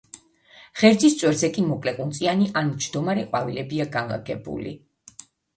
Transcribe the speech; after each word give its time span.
ღერძის 0.79 1.17
წვერზე 1.19 1.49
კი 1.57 1.65
მოკლეყუნწიანი 1.67 2.49
ან 2.63 2.71
მჯდომარე 2.71 3.27
ყვავილებია 3.29 3.89
განლაგებული. 3.99 4.75